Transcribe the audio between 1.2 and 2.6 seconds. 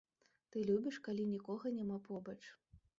нікога няма побач.